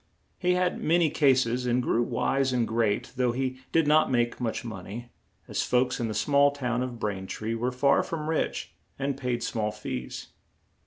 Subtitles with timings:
[0.39, 4.09] He had ma ny cas es, and grew wise and great, though he did not
[4.09, 5.09] make much mon ey,
[5.47, 9.43] as folks in the small town of Brain tree were far from rich and paid
[9.43, 10.29] small fees.